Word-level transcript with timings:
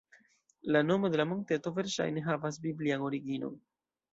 La 0.75 0.81
nomo 0.87 1.11
de 1.15 1.19
la 1.21 1.27
monteto 1.33 1.73
verŝajne 1.77 2.25
havas 2.31 2.61
biblian 2.67 3.05
originon. 3.11 3.59